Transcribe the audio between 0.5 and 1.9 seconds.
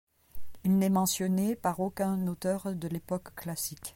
Il n’est mentionné par